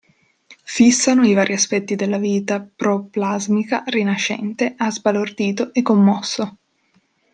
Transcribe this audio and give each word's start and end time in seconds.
Fissano 0.65 1.27
i 1.27 1.35
vari 1.35 1.53
aspetti 1.53 1.95
della 1.95 2.17
vita 2.17 2.59
proplasmica 2.75 3.83
rinascente 3.85 4.73
ha 4.75 4.89
sbalordito 4.89 5.71
e 5.75 5.83
commosso. 5.83 6.57